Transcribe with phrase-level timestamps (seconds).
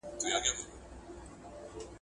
[0.03, 0.65] او دردو راهيسي